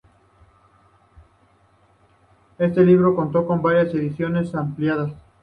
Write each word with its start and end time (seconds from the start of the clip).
Este 2.57 2.81
libro 2.83 3.15
contó 3.15 3.45
con 3.45 3.61
varias 3.61 3.93
ediciones 3.93 4.55
ampliadas. 4.55 5.13